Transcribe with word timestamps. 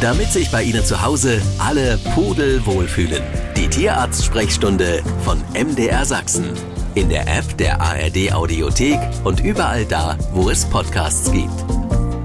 damit 0.00 0.32
sich 0.32 0.50
bei 0.50 0.62
Ihnen 0.62 0.84
zu 0.84 1.02
Hause 1.02 1.40
alle 1.58 1.98
Pudel 2.14 2.64
wohlfühlen. 2.64 3.22
Die 3.56 3.68
Tierarzt-Sprechstunde 3.68 5.02
von 5.24 5.42
MDR 5.54 6.04
Sachsen. 6.04 6.52
In 6.94 7.08
der 7.08 7.22
App 7.22 7.56
der 7.58 7.80
ARD 7.80 8.32
Audiothek 8.32 8.98
und 9.24 9.40
überall 9.40 9.84
da, 9.84 10.16
wo 10.32 10.50
es 10.50 10.64
Podcasts 10.64 11.30
gibt. 11.30 11.52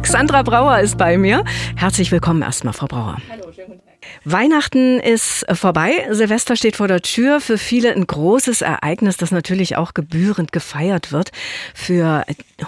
Xandra 0.02 0.44
Brauer 0.44 0.80
ist 0.80 0.98
bei 0.98 1.18
mir. 1.18 1.44
Herzlich 1.76 2.12
willkommen 2.12 2.42
erstmal, 2.42 2.74
Frau 2.74 2.88
Brauer. 2.88 3.18
Hallo. 3.30 3.43
Weihnachten 4.26 5.00
ist 5.00 5.46
vorbei, 5.54 6.08
Silvester 6.12 6.56
steht 6.56 6.78
vor 6.78 6.88
der 6.88 7.02
Tür. 7.02 7.42
Für 7.42 7.58
viele 7.58 7.92
ein 7.94 8.08
großes 8.08 8.62
Ereignis, 8.62 9.18
das 9.18 9.32
natürlich 9.32 9.76
auch 9.76 9.94
gebührend 9.94 10.52
gefeiert 10.52 11.12
wird. 11.12 11.32
Für 11.74 12.26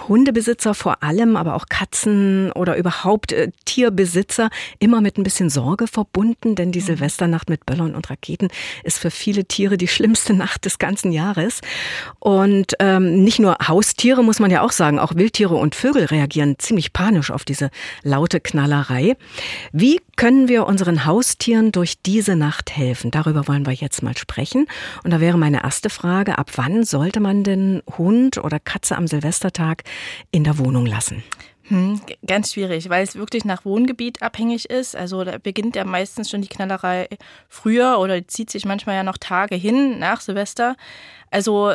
Hundebesitzer 0.08 0.74
vor 0.74 1.02
allem, 1.02 1.36
aber 1.36 1.54
auch 1.54 1.66
Katzen 1.68 2.52
oder 2.52 2.76
überhaupt 2.76 3.32
äh, 3.32 3.50
Tierbesitzer 3.64 4.50
immer 4.78 5.00
mit 5.00 5.16
ein 5.16 5.22
bisschen 5.22 5.48
Sorge 5.48 5.86
verbunden, 5.86 6.54
denn 6.54 6.72
die 6.72 6.80
mhm. 6.80 6.86
Silvesternacht 6.86 7.48
mit 7.48 7.64
Böllern 7.64 7.94
und 7.94 8.10
Raketen 8.10 8.48
ist 8.84 8.98
für 8.98 9.10
viele 9.10 9.44
Tiere 9.46 9.78
die 9.78 9.88
schlimmste 9.88 10.34
Nacht 10.34 10.64
des 10.64 10.78
ganzen 10.78 11.12
Jahres. 11.12 11.60
Und 12.18 12.74
ähm, 12.80 13.22
nicht 13.24 13.38
nur 13.38 13.56
Haustiere, 13.66 14.22
muss 14.22 14.40
man 14.40 14.50
ja 14.50 14.62
auch 14.62 14.72
sagen, 14.72 14.98
auch 14.98 15.14
Wildtiere 15.14 15.54
und 15.54 15.74
Vögel 15.74 16.04
reagieren 16.04 16.56
ziemlich 16.58 16.92
panisch 16.92 17.30
auf 17.30 17.44
diese 17.44 17.70
laute 18.02 18.40
Knallerei. 18.40 19.16
Wie 19.72 20.00
können 20.16 20.48
wir 20.48 20.66
unseren 20.66 21.06
Haustieren 21.06 21.35
durch 21.72 22.02
diese 22.02 22.36
Nacht 22.36 22.76
helfen? 22.76 23.10
Darüber 23.10 23.46
wollen 23.48 23.66
wir 23.66 23.72
jetzt 23.72 24.02
mal 24.02 24.16
sprechen. 24.16 24.66
Und 25.04 25.12
da 25.12 25.20
wäre 25.20 25.38
meine 25.38 25.62
erste 25.62 25.90
Frage, 25.90 26.38
ab 26.38 26.50
wann 26.56 26.84
sollte 26.84 27.20
man 27.20 27.44
den 27.44 27.82
Hund 27.98 28.38
oder 28.38 28.58
Katze 28.58 28.96
am 28.96 29.06
Silvestertag 29.06 29.84
in 30.30 30.44
der 30.44 30.58
Wohnung 30.58 30.86
lassen? 30.86 31.22
Hm, 31.68 32.00
ganz 32.24 32.52
schwierig, 32.52 32.88
weil 32.88 33.02
es 33.02 33.16
wirklich 33.16 33.44
nach 33.44 33.64
Wohngebiet 33.64 34.22
abhängig 34.22 34.70
ist. 34.70 34.94
Also 34.94 35.24
da 35.24 35.38
beginnt 35.38 35.74
ja 35.74 35.84
meistens 35.84 36.30
schon 36.30 36.42
die 36.42 36.48
Knallerei 36.48 37.08
früher 37.48 37.98
oder 37.98 38.26
zieht 38.28 38.50
sich 38.50 38.64
manchmal 38.64 38.96
ja 38.96 39.02
noch 39.02 39.18
Tage 39.18 39.56
hin 39.56 39.98
nach 39.98 40.20
Silvester. 40.20 40.76
Also 41.30 41.72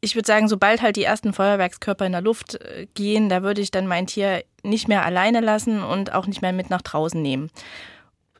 ich 0.00 0.14
würde 0.14 0.26
sagen, 0.26 0.48
sobald 0.48 0.82
halt 0.82 0.96
die 0.96 1.04
ersten 1.04 1.32
Feuerwerkskörper 1.32 2.06
in 2.06 2.12
der 2.12 2.20
Luft 2.20 2.56
äh, 2.56 2.86
gehen, 2.94 3.28
da 3.28 3.42
würde 3.42 3.60
ich 3.60 3.70
dann 3.70 3.86
mein 3.86 4.06
Tier 4.06 4.44
nicht 4.62 4.86
mehr 4.86 5.04
alleine 5.04 5.40
lassen 5.40 5.82
und 5.82 6.12
auch 6.12 6.26
nicht 6.26 6.42
mehr 6.42 6.52
mit 6.52 6.70
nach 6.70 6.82
draußen 6.82 7.20
nehmen. 7.20 7.50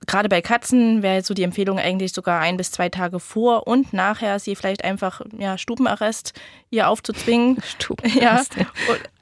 Gerade 0.07 0.29
bei 0.29 0.41
Katzen 0.41 1.03
wäre 1.03 1.23
so 1.23 1.35
die 1.35 1.43
Empfehlung 1.43 1.79
eigentlich 1.79 2.13
sogar 2.13 2.41
ein 2.41 2.57
bis 2.57 2.71
zwei 2.71 2.89
Tage 2.89 3.21
vor 3.21 3.67
und 3.67 3.93
nachher 3.93 4.39
sie 4.39 4.57
vielleicht 4.57 4.85
einfach 4.85 5.21
ja, 5.39 5.59
Stubenarrest 5.59 6.33
ihr 6.71 6.89
aufzuzwingen. 6.89 7.59
Stubenarrest, 7.79 8.57
ja. 8.57 8.67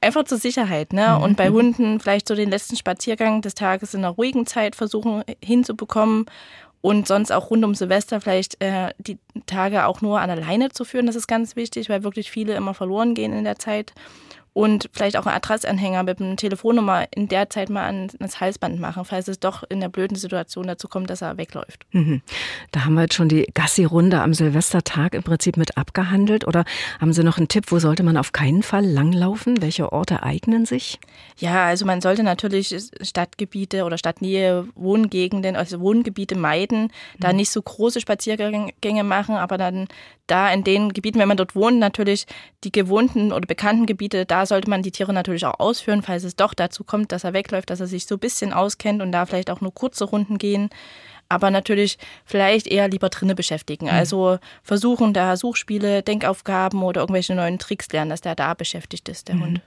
Einfach 0.01 0.25
zur 0.25 0.39
Sicherheit. 0.39 0.93
Ne? 0.93 1.19
Und 1.19 1.37
bei 1.37 1.51
Hunden 1.51 2.01
vielleicht 2.01 2.29
so 2.29 2.35
den 2.35 2.51
letzten 2.51 2.77
Spaziergang 2.77 3.43
des 3.43 3.55
Tages 3.55 3.95
in 3.95 4.01
einer 4.01 4.15
ruhigen 4.15 4.47
Zeit 4.47 4.77
versuchen 4.77 5.23
hinzubekommen 5.43 6.27
und 6.83 7.07
sonst 7.07 7.31
auch 7.31 7.51
rund 7.51 7.65
um 7.65 7.75
Silvester 7.75 8.21
vielleicht 8.21 8.61
äh, 8.61 8.91
die 8.99 9.19
Tage 9.47 9.87
auch 9.87 10.01
nur 10.01 10.21
an 10.21 10.31
alleine 10.31 10.71
zu 10.71 10.85
führen. 10.85 11.07
Das 11.07 11.17
ist 11.17 11.29
ganz 11.29 11.57
wichtig, 11.57 11.89
weil 11.89 12.03
wirklich 12.03 12.31
viele 12.31 12.55
immer 12.55 12.75
verloren 12.75 13.15
gehen 13.15 13.33
in 13.33 13.45
der 13.45 13.59
Zeit 13.59 13.95
und 14.55 14.91
vielleicht 14.93 15.17
auch 15.17 15.27
einen 15.27 15.37
Adressanhänger 15.37 16.03
mit 16.03 16.21
einer 16.21 16.37
Telefonnummer 16.37 17.07
in 17.15 17.29
der 17.29 17.49
Zeit 17.49 17.71
mal 17.71 17.85
ans 17.85 18.41
Halsband 18.41 18.79
machen, 18.79 19.05
falls 19.05 19.29
es 19.29 19.41
doch 19.41 19.63
in 19.69 19.81
der 19.81 19.89
blöden 19.89 20.17
Situation 20.17 20.67
dazu 20.67 20.89
kommt, 20.89 21.09
dass 21.09 21.23
er 21.23 21.39
wegläuft. 21.39 21.87
Mhm. 21.93 22.21
Da 22.71 22.85
haben 22.85 22.95
wir 22.95 23.03
jetzt 23.03 23.15
schon 23.15 23.29
die 23.29 23.47
Gassi-Runde 23.55 24.21
am 24.21 24.35
Silvestertag 24.35 25.15
im 25.15 25.23
Prinzip 25.23 25.57
mit 25.57 25.79
abgehandelt. 25.79 26.47
Oder 26.47 26.65
haben 27.01 27.13
Sie 27.13 27.25
noch 27.25 27.39
einen 27.39 27.49
Tipp, 27.49 27.67
wo 27.69 27.79
sollte 27.79 28.03
man 28.03 28.17
auf 28.17 28.33
keinen 28.33 28.63
Fall 28.63 28.85
langlaufen? 28.85 29.63
Welche 29.63 29.91
Orte 29.93 30.23
eignen 30.23 30.67
sich? 30.67 30.99
Ja, 31.39 31.67
also 31.67 31.87
man 31.87 32.01
sollte 32.01 32.23
natürlich 32.23 32.75
Stadtgebiete 33.01 33.85
oder 33.85 33.97
Stadtnähe, 33.97 34.67
Wohngegenden, 34.75 35.57
also 35.57 35.81
Wohngebiete 35.81 36.37
meiden, 36.37 36.93
da 37.19 37.31
mhm. 37.31 37.37
nicht 37.37 37.51
so 37.51 37.63
große 37.63 38.01
Spaziergänge 38.01 39.05
machen, 39.05 39.37
aber 39.37 39.57
dann 39.57 39.89
da 40.27 40.53
in 40.53 40.65
den 40.65 40.93
Gebieten, 40.93 41.19
wenn 41.19 41.29
man 41.29 41.37
dort 41.37 41.55
wohnt, 41.55 41.79
natürlich 41.79 42.27
die 42.65 42.73
gewohnten 42.73 43.33
oder 43.33 43.47
bekannten 43.47 43.87
Gebiete, 43.87 44.25
da 44.25 44.42
sollte 44.47 44.71
man 44.71 44.83
die 44.83 44.93
Tiere 44.93 45.13
natürlich 45.13 45.47
auch 45.47 45.61
ausführen, 45.61 46.03
falls 46.03 46.25
es 46.25 46.37
doch 46.37 46.55
dazu 46.55 46.85
kommt, 46.85 47.13
dass 47.13 47.25
er 47.25 47.33
wegläuft, 47.33 47.71
dass 47.71 47.81
er 47.81 47.87
sich 47.87 48.07
so 48.07 48.17
ein 48.17 48.21
bisschen 48.21 48.53
auskennt 48.53 49.03
und 49.03 49.13
da 49.13 49.27
vielleicht 49.27 49.51
auch 49.51 49.61
nur 49.61 49.75
kurze 49.75 50.05
Runden 50.05 50.39
gehen 50.39 50.71
aber 51.33 51.51
natürlich 51.51 51.99
vielleicht 52.27 52.67
eher 52.67 52.89
lieber 52.89 53.09
drinnen 53.09 53.35
beschäftigen. 53.35 53.87
Mhm. 53.87 53.93
Also 53.93 54.39
versuchen 54.63 55.15
da 55.15 55.37
Suchspiele, 55.37 56.03
Denkaufgaben 56.03 56.83
oder 56.83 57.01
irgendwelche 57.01 57.35
neuen 57.35 57.59
Tricks 57.59 57.89
lernen, 57.91 58.11
dass 58.11 58.21
der 58.21 58.35
da 58.35 58.55
beschäftigt 58.55 59.09
ist, 59.09 59.29
der 59.29 59.37
mhm. 59.37 59.43
Hund. 59.43 59.61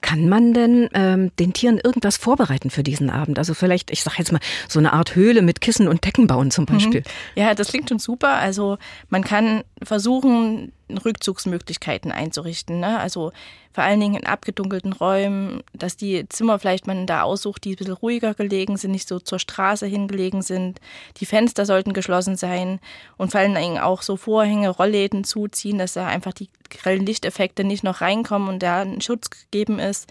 Kann 0.00 0.28
man 0.28 0.54
denn 0.54 0.88
ähm, 0.94 1.30
den 1.38 1.52
Tieren 1.52 1.78
irgendwas 1.78 2.16
vorbereiten 2.16 2.70
für 2.70 2.82
diesen 2.82 3.10
Abend? 3.10 3.38
Also 3.38 3.54
vielleicht, 3.54 3.90
ich 3.90 4.02
sage 4.02 4.16
jetzt 4.18 4.32
mal, 4.32 4.40
so 4.68 4.78
eine 4.78 4.92
Art 4.92 5.14
Höhle 5.14 5.42
mit 5.42 5.60
Kissen 5.60 5.86
und 5.86 6.04
Decken 6.04 6.26
bauen 6.26 6.50
zum 6.50 6.64
mhm. 6.64 6.72
Beispiel. 6.72 7.00
Mhm. 7.00 7.40
Ja, 7.42 7.54
das 7.54 7.68
klingt 7.68 7.90
schon 7.90 7.98
super. 7.98 8.32
Also 8.32 8.78
man 9.08 9.22
kann 9.22 9.64
versuchen, 9.82 10.72
Rückzugsmöglichkeiten 10.90 12.12
einzurichten. 12.12 12.80
Ne? 12.80 12.98
Also 12.98 13.32
vor 13.72 13.84
allen 13.84 14.00
Dingen 14.00 14.16
in 14.16 14.26
abgedunkelten 14.26 14.92
Räumen, 14.92 15.62
dass 15.72 15.96
die 15.96 16.28
Zimmer 16.28 16.58
vielleicht 16.58 16.86
man 16.86 17.06
da 17.06 17.22
aussucht, 17.22 17.64
die 17.64 17.72
ein 17.72 17.76
bisschen 17.76 17.94
ruhiger 17.94 18.34
gelegen 18.34 18.76
sind, 18.76 18.90
nicht 18.90 19.08
so 19.08 19.18
zur 19.18 19.38
Straße 19.38 19.86
hingelegen 19.86 20.42
sind. 20.42 20.80
Die 21.18 21.26
Fenster 21.26 21.64
sollten 21.64 21.92
geschlossen 21.92 22.36
sein 22.36 22.80
und 23.16 23.32
vor 23.32 23.40
allen 23.40 23.54
Dingen 23.54 23.78
auch 23.78 24.02
so 24.02 24.16
Vorhänge, 24.16 24.68
Rollläden 24.68 25.24
zuziehen, 25.24 25.78
dass 25.78 25.94
da 25.94 26.06
einfach 26.06 26.32
die 26.32 26.50
grellen 26.68 27.06
Lichteffekte 27.06 27.64
nicht 27.64 27.84
noch 27.84 28.00
reinkommen 28.00 28.48
und 28.48 28.62
da 28.62 28.82
ein 28.82 29.00
Schutz 29.00 29.30
gegeben 29.30 29.78
ist 29.78 30.08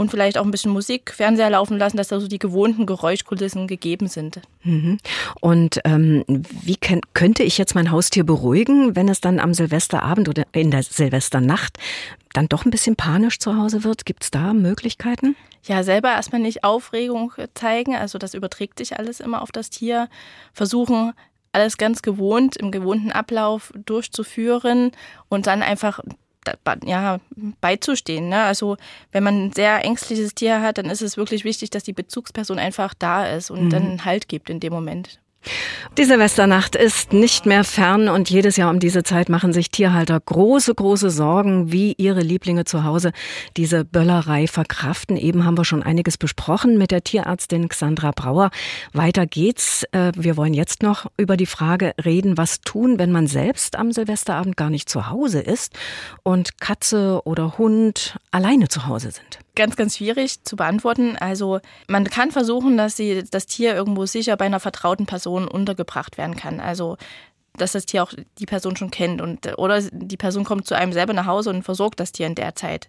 und 0.00 0.10
vielleicht 0.10 0.38
auch 0.38 0.44
ein 0.44 0.50
bisschen 0.50 0.72
Musik, 0.72 1.12
Fernseher 1.14 1.50
laufen 1.50 1.76
lassen, 1.76 1.98
dass 1.98 2.08
da 2.08 2.18
so 2.20 2.26
die 2.26 2.38
gewohnten 2.38 2.86
Geräuschkulissen 2.86 3.66
gegeben 3.66 4.08
sind. 4.08 4.40
Mhm. 4.62 4.96
Und 5.40 5.80
ähm, 5.84 6.24
wie 6.26 6.76
kann, 6.76 7.02
könnte 7.12 7.42
ich 7.42 7.58
jetzt 7.58 7.74
mein 7.74 7.90
Haustier 7.90 8.24
beruhigen, 8.24 8.96
wenn 8.96 9.10
es 9.10 9.20
dann 9.20 9.38
am 9.38 9.52
Silvesterabend 9.52 10.30
oder 10.30 10.44
in 10.52 10.70
der 10.70 10.82
Silvesternacht 10.82 11.76
dann 12.32 12.48
doch 12.48 12.64
ein 12.64 12.70
bisschen 12.70 12.96
panisch 12.96 13.40
zu 13.40 13.58
Hause 13.58 13.84
wird? 13.84 14.06
Gibt 14.06 14.24
es 14.24 14.30
da 14.30 14.54
Möglichkeiten? 14.54 15.36
Ja, 15.64 15.82
selber 15.82 16.08
erstmal 16.08 16.40
nicht 16.40 16.64
Aufregung 16.64 17.32
zeigen, 17.52 17.94
also 17.94 18.16
das 18.16 18.32
überträgt 18.32 18.78
sich 18.78 18.98
alles 18.98 19.20
immer 19.20 19.42
auf 19.42 19.52
das 19.52 19.68
Tier. 19.68 20.08
Versuchen, 20.54 21.12
alles 21.52 21.76
ganz 21.76 22.00
gewohnt, 22.00 22.56
im 22.56 22.70
gewohnten 22.70 23.12
Ablauf 23.12 23.70
durchzuführen 23.84 24.92
und 25.28 25.46
dann 25.46 25.62
einfach 25.62 26.00
ja, 26.84 27.18
beizustehen. 27.60 28.28
Ne? 28.28 28.42
Also 28.42 28.76
wenn 29.12 29.22
man 29.22 29.46
ein 29.46 29.52
sehr 29.52 29.84
ängstliches 29.84 30.34
Tier 30.34 30.62
hat, 30.62 30.78
dann 30.78 30.86
ist 30.86 31.02
es 31.02 31.16
wirklich 31.16 31.44
wichtig, 31.44 31.70
dass 31.70 31.84
die 31.84 31.92
Bezugsperson 31.92 32.58
einfach 32.58 32.94
da 32.94 33.26
ist 33.26 33.50
und 33.50 33.66
mhm. 33.66 33.70
dann 33.70 34.04
Halt 34.04 34.28
gibt 34.28 34.50
in 34.50 34.60
dem 34.60 34.72
Moment. 34.72 35.20
Die 35.98 36.04
Silvesternacht 36.04 36.76
ist 36.76 37.12
nicht 37.12 37.46
mehr 37.46 37.64
fern 37.64 38.08
und 38.08 38.30
jedes 38.30 38.56
Jahr 38.56 38.70
um 38.70 38.78
diese 38.78 39.02
Zeit 39.02 39.28
machen 39.28 39.52
sich 39.52 39.70
Tierhalter 39.70 40.20
große, 40.20 40.74
große 40.74 41.10
Sorgen, 41.10 41.72
wie 41.72 41.94
ihre 41.98 42.20
Lieblinge 42.20 42.64
zu 42.64 42.84
Hause 42.84 43.12
diese 43.56 43.84
Böllerei 43.84 44.46
verkraften. 44.46 45.16
Eben 45.16 45.44
haben 45.44 45.58
wir 45.58 45.64
schon 45.64 45.82
einiges 45.82 46.16
besprochen 46.16 46.78
mit 46.78 46.90
der 46.90 47.02
Tierärztin 47.02 47.68
Xandra 47.68 48.12
Brauer. 48.12 48.50
Weiter 48.92 49.26
geht's. 49.26 49.84
Äh, 49.92 50.12
wir 50.14 50.36
wollen 50.36 50.54
jetzt 50.54 50.82
noch 50.82 51.06
über 51.16 51.36
die 51.36 51.46
Frage 51.46 51.92
reden, 52.02 52.36
was 52.36 52.60
tun, 52.60 52.98
wenn 52.98 53.10
man 53.10 53.26
selbst 53.26 53.76
am 53.76 53.90
Silvesterabend 53.90 54.56
gar 54.56 54.70
nicht 54.70 54.88
zu 54.88 55.10
Hause 55.10 55.40
ist 55.40 55.76
und 56.22 56.60
Katze 56.60 57.22
oder 57.24 57.58
Hund 57.58 58.16
alleine 58.30 58.68
zu 58.68 58.86
Hause 58.86 59.10
sind 59.10 59.40
ganz, 59.54 59.76
ganz 59.76 59.96
schwierig 59.96 60.42
zu 60.44 60.56
beantworten. 60.56 61.16
Also 61.16 61.60
man 61.88 62.04
kann 62.04 62.30
versuchen, 62.30 62.76
dass 62.76 62.96
sie, 62.96 63.24
das 63.30 63.46
Tier 63.46 63.74
irgendwo 63.74 64.06
sicher 64.06 64.36
bei 64.36 64.46
einer 64.46 64.60
vertrauten 64.60 65.06
Person 65.06 65.48
untergebracht 65.48 66.18
werden 66.18 66.36
kann. 66.36 66.60
Also 66.60 66.96
dass 67.56 67.72
das 67.72 67.86
Tier 67.86 68.02
auch 68.02 68.12
die 68.38 68.46
Person 68.46 68.76
schon 68.76 68.90
kennt 68.90 69.20
und 69.20 69.58
oder 69.58 69.82
die 69.82 70.16
Person 70.16 70.44
kommt 70.44 70.66
zu 70.66 70.76
einem 70.76 70.92
selber 70.92 71.12
nach 71.12 71.26
Hause 71.26 71.50
und 71.50 71.62
versorgt 71.62 72.00
das 72.00 72.12
Tier 72.12 72.26
in 72.26 72.34
der 72.34 72.54
Zeit. 72.54 72.88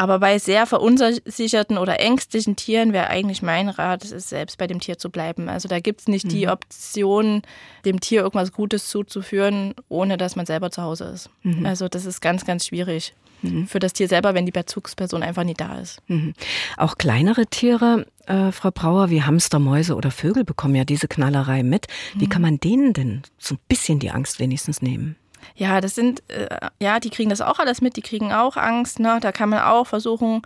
Aber 0.00 0.20
bei 0.20 0.38
sehr 0.38 0.64
verunsicherten 0.66 1.76
oder 1.76 1.98
ängstlichen 1.98 2.54
Tieren 2.54 2.92
wäre 2.92 3.08
eigentlich 3.08 3.42
mein 3.42 3.68
Rat, 3.68 4.04
es 4.04 4.12
ist 4.12 4.28
selbst 4.28 4.56
bei 4.56 4.68
dem 4.68 4.78
Tier 4.78 4.96
zu 4.96 5.10
bleiben. 5.10 5.48
Also 5.48 5.68
da 5.68 5.80
gibt 5.80 6.02
es 6.02 6.08
nicht 6.08 6.26
mhm. 6.26 6.28
die 6.30 6.48
Option, 6.48 7.42
dem 7.84 7.98
Tier 7.98 8.22
irgendwas 8.22 8.52
Gutes 8.52 8.88
zuzuführen, 8.88 9.74
ohne 9.88 10.16
dass 10.16 10.36
man 10.36 10.46
selber 10.46 10.70
zu 10.70 10.82
Hause 10.82 11.04
ist. 11.06 11.30
Mhm. 11.42 11.66
Also 11.66 11.88
das 11.88 12.06
ist 12.06 12.20
ganz, 12.20 12.46
ganz 12.46 12.66
schwierig 12.66 13.12
mhm. 13.42 13.66
für 13.66 13.80
das 13.80 13.92
Tier 13.92 14.06
selber, 14.06 14.34
wenn 14.34 14.46
die 14.46 14.52
Bezugsperson 14.52 15.24
einfach 15.24 15.42
nicht 15.42 15.60
da 15.60 15.80
ist. 15.80 16.00
Mhm. 16.06 16.32
Auch 16.76 16.96
kleinere 16.96 17.46
Tiere, 17.46 18.06
äh, 18.26 18.52
Frau 18.52 18.70
Brauer, 18.70 19.10
wie 19.10 19.24
Hamster, 19.24 19.58
Mäuse 19.58 19.96
oder 19.96 20.12
Vögel 20.12 20.44
bekommen 20.44 20.76
ja 20.76 20.84
diese 20.84 21.08
Knallerei 21.08 21.64
mit. 21.64 21.86
Wie 22.14 22.26
mhm. 22.26 22.30
kann 22.30 22.42
man 22.42 22.60
denen 22.60 22.92
denn 22.92 23.22
so 23.36 23.56
ein 23.56 23.60
bisschen 23.66 23.98
die 23.98 24.12
Angst 24.12 24.38
wenigstens 24.38 24.80
nehmen? 24.80 25.16
Ja, 25.54 25.80
das 25.80 25.94
sind, 25.94 26.22
äh, 26.28 26.48
ja, 26.80 27.00
die 27.00 27.10
kriegen 27.10 27.30
das 27.30 27.40
auch 27.40 27.58
alles 27.58 27.80
mit, 27.80 27.96
die 27.96 28.02
kriegen 28.02 28.32
auch 28.32 28.56
Angst. 28.56 29.00
Ne? 29.00 29.18
Da 29.20 29.32
kann 29.32 29.48
man 29.48 29.60
auch 29.60 29.86
versuchen, 29.86 30.42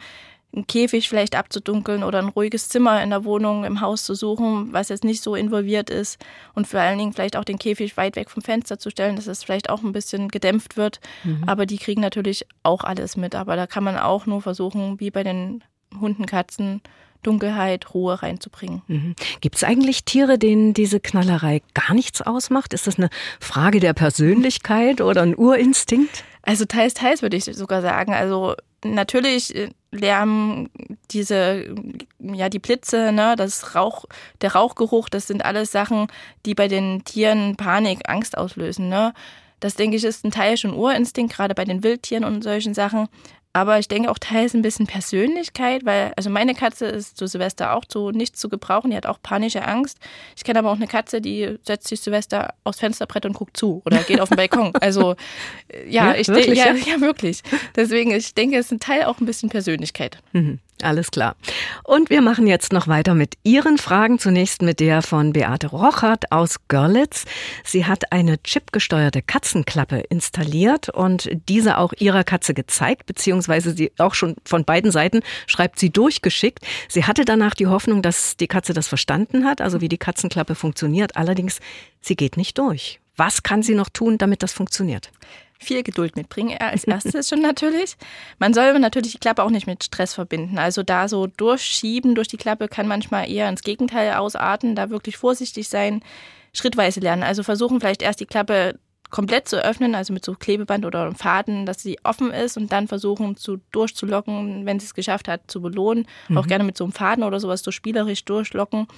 einen 0.54 0.66
Käfig 0.66 1.08
vielleicht 1.08 1.34
abzudunkeln 1.34 2.02
oder 2.02 2.18
ein 2.18 2.28
ruhiges 2.28 2.68
Zimmer 2.68 3.02
in 3.02 3.10
der 3.10 3.24
Wohnung, 3.24 3.64
im 3.64 3.80
Haus 3.80 4.04
zu 4.04 4.14
suchen, 4.14 4.72
was 4.72 4.90
jetzt 4.90 5.04
nicht 5.04 5.22
so 5.22 5.34
involviert 5.34 5.88
ist 5.88 6.22
und 6.54 6.66
vor 6.66 6.80
allen 6.80 6.98
Dingen 6.98 7.12
vielleicht 7.14 7.36
auch 7.36 7.44
den 7.44 7.58
Käfig 7.58 7.96
weit 7.96 8.16
weg 8.16 8.28
vom 8.28 8.42
Fenster 8.42 8.78
zu 8.78 8.90
stellen, 8.90 9.16
dass 9.16 9.26
es 9.26 9.42
vielleicht 9.42 9.70
auch 9.70 9.82
ein 9.82 9.92
bisschen 9.92 10.28
gedämpft 10.28 10.76
wird. 10.76 11.00
Mhm. 11.24 11.44
Aber 11.46 11.64
die 11.64 11.78
kriegen 11.78 12.02
natürlich 12.02 12.46
auch 12.62 12.84
alles 12.84 13.16
mit. 13.16 13.34
Aber 13.34 13.56
da 13.56 13.66
kann 13.66 13.84
man 13.84 13.96
auch 13.96 14.26
nur 14.26 14.42
versuchen, 14.42 15.00
wie 15.00 15.10
bei 15.10 15.22
den 15.22 15.64
Hunden, 15.98 16.26
Katzen, 16.26 16.82
Dunkelheit, 17.22 17.94
Ruhe 17.94 18.22
reinzubringen. 18.22 18.82
Mhm. 18.86 19.14
Gibt 19.40 19.56
es 19.56 19.64
eigentlich 19.64 20.04
Tiere, 20.04 20.38
denen 20.38 20.74
diese 20.74 21.00
Knallerei 21.00 21.62
gar 21.74 21.94
nichts 21.94 22.22
ausmacht? 22.22 22.72
Ist 22.72 22.86
das 22.86 22.98
eine 22.98 23.10
Frage 23.40 23.80
der 23.80 23.94
Persönlichkeit 23.94 25.00
oder 25.00 25.22
ein 25.22 25.36
Urinstinkt? 25.36 26.24
Also 26.42 26.64
teils, 26.64 26.94
teils 26.94 27.22
würde 27.22 27.36
ich 27.36 27.44
sogar 27.44 27.82
sagen. 27.82 28.12
Also 28.12 28.54
natürlich 28.84 29.54
äh, 29.54 29.70
Lärm, 29.90 30.70
diese, 31.10 31.74
ja, 32.18 32.48
die 32.48 32.58
Blitze, 32.58 33.12
ne, 33.12 33.36
das 33.36 33.74
Rauch, 33.74 34.06
der 34.40 34.54
Rauchgeruch, 34.54 35.08
das 35.08 35.26
sind 35.26 35.44
alles 35.44 35.70
Sachen, 35.70 36.06
die 36.46 36.54
bei 36.54 36.66
den 36.66 37.04
Tieren 37.04 37.56
Panik, 37.56 38.08
Angst 38.08 38.36
auslösen, 38.36 38.88
ne. 38.88 39.12
Das 39.60 39.76
denke 39.76 39.96
ich 39.96 40.02
ist 40.02 40.24
ein 40.24 40.32
Teil 40.32 40.56
schon 40.56 40.74
Urinstinkt, 40.74 41.34
gerade 41.34 41.54
bei 41.54 41.64
den 41.64 41.84
Wildtieren 41.84 42.24
und 42.24 42.42
solchen 42.42 42.74
Sachen. 42.74 43.08
Aber 43.54 43.78
ich 43.78 43.86
denke 43.86 44.10
auch 44.10 44.18
teils 44.18 44.54
ein 44.54 44.62
bisschen 44.62 44.86
Persönlichkeit, 44.86 45.84
weil, 45.84 46.12
also 46.16 46.30
meine 46.30 46.54
Katze 46.54 46.86
ist 46.86 47.18
zu 47.18 47.26
Silvester 47.26 47.74
auch 47.74 47.84
zu 47.84 48.10
nichts 48.10 48.40
zu 48.40 48.48
gebrauchen. 48.48 48.90
Die 48.90 48.96
hat 48.96 49.04
auch 49.04 49.20
panische 49.22 49.66
Angst. 49.66 49.98
Ich 50.36 50.44
kenne 50.44 50.60
aber 50.60 50.70
auch 50.70 50.76
eine 50.76 50.86
Katze, 50.86 51.20
die 51.20 51.58
setzt 51.62 51.88
sich 51.88 52.00
Silvester 52.00 52.54
aufs 52.64 52.80
Fensterbrett 52.80 53.26
und 53.26 53.34
guckt 53.34 53.56
zu 53.56 53.82
oder 53.84 53.98
geht 54.04 54.20
auf 54.20 54.28
den 54.28 54.36
Balkon. 54.36 54.72
Also, 54.82 55.14
ja, 55.86 56.12
ja 56.12 56.14
ich 56.16 56.26
denke, 56.26 56.54
ja, 56.54 56.74
ja, 56.74 57.00
wirklich. 57.00 57.42
Deswegen, 57.76 58.10
ich 58.10 58.34
denke, 58.34 58.56
es 58.56 58.66
ist 58.66 58.72
ein 58.72 58.80
Teil 58.80 59.04
auch 59.04 59.20
ein 59.20 59.26
bisschen 59.26 59.48
Persönlichkeit. 59.48 60.18
Mhm. 60.32 60.58
Alles 60.82 61.10
klar. 61.10 61.36
Und 61.84 62.10
wir 62.10 62.20
machen 62.22 62.46
jetzt 62.46 62.72
noch 62.72 62.88
weiter 62.88 63.14
mit 63.14 63.34
Ihren 63.44 63.78
Fragen. 63.78 64.18
Zunächst 64.18 64.62
mit 64.62 64.80
der 64.80 65.02
von 65.02 65.32
Beate 65.32 65.68
Rochert 65.68 66.32
aus 66.32 66.56
Görlitz. 66.68 67.24
Sie 67.64 67.86
hat 67.86 68.12
eine 68.12 68.42
chipgesteuerte 68.42 69.22
Katzenklappe 69.22 70.00
installiert 70.08 70.88
und 70.88 71.30
diese 71.48 71.78
auch 71.78 71.92
ihrer 71.98 72.24
Katze 72.24 72.54
gezeigt, 72.54 73.06
beziehungsweise 73.06 73.72
sie 73.74 73.92
auch 73.98 74.14
schon 74.14 74.36
von 74.44 74.64
beiden 74.64 74.90
Seiten 74.90 75.20
schreibt 75.46 75.78
sie 75.78 75.90
durchgeschickt. 75.90 76.64
Sie 76.88 77.04
hatte 77.04 77.24
danach 77.24 77.54
die 77.54 77.68
Hoffnung, 77.68 78.02
dass 78.02 78.36
die 78.36 78.48
Katze 78.48 78.72
das 78.72 78.88
verstanden 78.88 79.44
hat, 79.44 79.60
also 79.60 79.80
wie 79.80 79.88
die 79.88 79.98
Katzenklappe 79.98 80.54
funktioniert. 80.54 81.16
Allerdings, 81.16 81.60
sie 82.00 82.16
geht 82.16 82.36
nicht 82.36 82.58
durch. 82.58 83.00
Was 83.16 83.42
kann 83.42 83.62
sie 83.62 83.74
noch 83.74 83.88
tun, 83.88 84.18
damit 84.18 84.42
das 84.42 84.52
funktioniert? 84.52 85.10
Viel 85.62 85.82
Geduld 85.82 86.16
mitbringen. 86.16 86.58
Als 86.58 86.84
erstes 86.84 87.28
schon 87.28 87.40
natürlich. 87.40 87.96
Man 88.38 88.54
soll 88.54 88.78
natürlich 88.78 89.12
die 89.12 89.18
Klappe 89.18 89.42
auch 89.42 89.50
nicht 89.50 89.66
mit 89.66 89.84
Stress 89.84 90.14
verbinden. 90.14 90.58
Also 90.58 90.82
da 90.82 91.08
so 91.08 91.26
durchschieben 91.26 92.14
durch 92.14 92.28
die 92.28 92.36
Klappe 92.36 92.68
kann 92.68 92.86
manchmal 92.86 93.30
eher 93.30 93.48
ins 93.48 93.62
Gegenteil 93.62 94.14
ausarten. 94.14 94.74
Da 94.74 94.90
wirklich 94.90 95.16
vorsichtig 95.16 95.68
sein, 95.68 96.02
schrittweise 96.52 97.00
lernen. 97.00 97.22
Also 97.22 97.42
versuchen 97.42 97.80
vielleicht 97.80 98.02
erst 98.02 98.20
die 98.20 98.26
Klappe 98.26 98.78
komplett 99.12 99.46
zu 99.46 99.62
öffnen, 99.62 99.94
also 99.94 100.12
mit 100.12 100.24
so 100.24 100.34
Klebeband 100.34 100.84
oder 100.84 101.02
einem 101.02 101.14
Faden, 101.14 101.66
dass 101.66 101.82
sie 101.82 101.98
offen 102.02 102.32
ist 102.32 102.56
und 102.56 102.72
dann 102.72 102.88
versuchen 102.88 103.36
zu 103.36 103.58
durchzulocken, 103.70 104.66
wenn 104.66 104.80
sie 104.80 104.86
es 104.86 104.94
geschafft 104.94 105.28
hat, 105.28 105.42
zu 105.48 105.60
belohnen. 105.60 106.06
Mhm. 106.28 106.38
Auch 106.38 106.46
gerne 106.46 106.64
mit 106.64 106.76
so 106.76 106.84
einem 106.84 106.94
Faden 106.94 107.22
oder 107.22 107.38
sowas 107.38 107.62
so 107.62 107.70
spielerisch 107.70 108.24
durchlocken. 108.24 108.88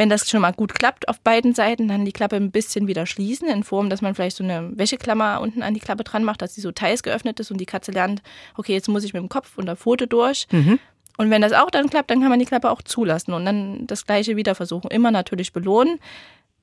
Wenn 0.00 0.08
das 0.08 0.30
schon 0.30 0.40
mal 0.40 0.54
gut 0.54 0.72
klappt 0.72 1.10
auf 1.10 1.20
beiden 1.20 1.54
Seiten, 1.54 1.86
dann 1.86 2.06
die 2.06 2.12
Klappe 2.12 2.36
ein 2.36 2.50
bisschen 2.50 2.86
wieder 2.86 3.04
schließen, 3.04 3.46
in 3.50 3.62
Form, 3.64 3.90
dass 3.90 4.00
man 4.00 4.14
vielleicht 4.14 4.38
so 4.38 4.42
eine 4.42 4.70
Wäscheklammer 4.74 5.42
unten 5.42 5.62
an 5.62 5.74
die 5.74 5.80
Klappe 5.80 6.04
dran 6.04 6.24
macht, 6.24 6.40
dass 6.40 6.54
sie 6.54 6.62
so 6.62 6.72
teils 6.72 7.02
geöffnet 7.02 7.38
ist 7.38 7.50
und 7.50 7.58
die 7.58 7.66
Katze 7.66 7.92
lernt, 7.92 8.22
okay, 8.56 8.72
jetzt 8.72 8.88
muss 8.88 9.04
ich 9.04 9.12
mit 9.12 9.20
dem 9.20 9.28
Kopf 9.28 9.58
und 9.58 9.66
der 9.66 9.76
Pfote 9.76 10.06
durch. 10.06 10.46
Mhm. 10.52 10.78
Und 11.18 11.28
wenn 11.28 11.42
das 11.42 11.52
auch 11.52 11.70
dann 11.70 11.90
klappt, 11.90 12.10
dann 12.10 12.22
kann 12.22 12.30
man 12.30 12.38
die 12.38 12.46
Klappe 12.46 12.70
auch 12.70 12.80
zulassen 12.80 13.34
und 13.34 13.44
dann 13.44 13.86
das 13.86 14.06
gleiche 14.06 14.36
wieder 14.36 14.54
versuchen. 14.54 14.90
Immer 14.90 15.10
natürlich 15.10 15.52
belohnen. 15.52 15.98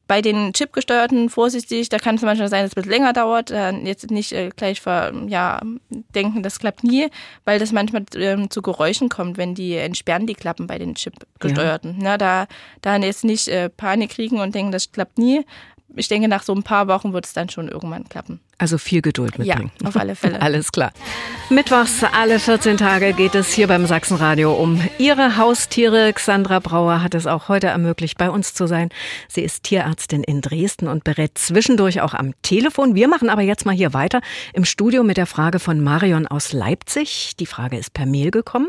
Bei 0.07 0.21
den 0.21 0.53
chipgesteuerten 0.53 1.29
vorsichtig, 1.29 1.89
da 1.89 1.97
kann 1.97 2.15
es 2.15 2.21
manchmal 2.21 2.47
sein, 2.47 2.63
dass 2.63 2.71
es 2.71 2.77
ein 2.77 2.81
bisschen 2.81 2.91
länger 2.91 3.13
dauert. 3.13 3.49
Jetzt 3.83 4.09
nicht 4.09 4.31
äh, 4.31 4.49
gleich 4.55 4.79
ver, 4.79 5.13
ja, 5.27 5.61
denken, 6.15 6.43
das 6.43 6.59
klappt 6.59 6.83
nie, 6.83 7.07
weil 7.43 7.59
das 7.59 7.71
manchmal 7.71 8.05
ähm, 8.15 8.49
zu 8.49 8.61
Geräuschen 8.61 9.09
kommt, 9.09 9.37
wenn 9.37 9.53
die 9.53 9.75
entsperren 9.75 10.25
die 10.25 10.35
Klappen 10.35 10.67
bei 10.67 10.77
den 10.77 10.95
chipgesteuerten. 10.95 11.95
Ja. 11.97 11.97
Na, 12.01 12.17
da, 12.17 12.47
da 12.81 12.95
jetzt 12.97 13.23
nicht 13.23 13.47
äh, 13.49 13.69
Panik 13.69 14.11
kriegen 14.11 14.39
und 14.39 14.55
denken, 14.55 14.71
das 14.71 14.91
klappt 14.91 15.17
nie. 15.17 15.45
Ich 15.95 16.07
denke, 16.07 16.27
nach 16.27 16.43
so 16.43 16.53
ein 16.53 16.63
paar 16.63 16.87
Wochen 16.87 17.13
wird 17.13 17.25
es 17.25 17.33
dann 17.33 17.49
schon 17.49 17.67
irgendwann 17.67 18.07
klappen. 18.07 18.39
Also 18.59 18.79
viel 18.79 19.03
Geduld 19.03 19.37
mitbringen. 19.37 19.71
Ja, 19.81 19.87
auf 19.87 19.95
alle 19.97 20.15
Fälle. 20.15 20.41
Alles 20.41 20.71
klar. 20.71 20.91
Mittwochs 21.49 22.03
alle 22.03 22.39
14 22.39 22.77
Tage 22.77 23.13
geht 23.13 23.35
es 23.35 23.53
hier 23.53 23.67
beim 23.67 23.85
Sachsenradio 23.85 24.53
um 24.53 24.81
Ihre 24.97 25.37
Haustiere. 25.37 26.11
Xandra 26.11 26.59
Brauer 26.59 27.03
hat 27.03 27.13
es 27.13 27.27
auch 27.27 27.49
heute 27.49 27.67
ermöglicht, 27.67 28.17
bei 28.17 28.31
uns 28.31 28.55
zu 28.55 28.65
sein. 28.65 28.89
Sie 29.27 29.41
ist 29.41 29.63
Tierärztin 29.63 30.23
in 30.23 30.41
Dresden 30.41 30.87
und 30.87 31.03
berät 31.03 31.37
zwischendurch 31.37 32.01
auch 32.01 32.15
am 32.15 32.33
Telefon. 32.41 32.95
Wir 32.95 33.07
machen 33.07 33.29
aber 33.29 33.43
jetzt 33.43 33.65
mal 33.65 33.75
hier 33.75 33.93
weiter 33.93 34.21
im 34.53 34.65
Studio 34.65 35.03
mit 35.03 35.17
der 35.17 35.27
Frage 35.27 35.59
von 35.59 35.81
Marion 35.81 36.25
aus 36.25 36.51
Leipzig. 36.51 37.35
Die 37.39 37.45
Frage 37.45 37.77
ist 37.77 37.93
per 37.93 38.07
Mail 38.07 38.31
gekommen 38.31 38.67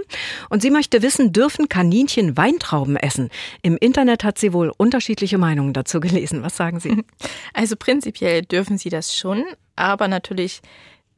und 0.50 0.60
sie 0.60 0.70
möchte 0.70 1.00
wissen, 1.00 1.32
dürfen 1.32 1.70
Kaninchen 1.70 2.36
Weintrauben 2.36 2.96
essen? 2.96 3.30
Im 3.62 3.78
Internet 3.78 4.22
hat 4.22 4.38
sie 4.38 4.52
wohl 4.52 4.70
unterschiedliche 4.76 5.38
Meinungen 5.38 5.72
dazu 5.72 5.98
gelesen. 5.98 6.42
Was 6.42 6.56
sagen 6.56 6.78
Sie? 6.78 7.02
Also 7.54 7.74
prinzipiell 7.76 8.42
dürfen 8.42 8.76
sie 8.76 8.90
das 8.90 9.16
schon 9.16 9.44
aber 9.78 10.08
natürlich 10.08 10.60